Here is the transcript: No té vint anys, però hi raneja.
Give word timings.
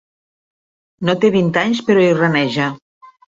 No 1.09 1.15
té 1.25 1.31
vint 1.35 1.51
anys, 1.63 1.83
però 1.91 2.05
hi 2.05 2.09
raneja. 2.21 2.71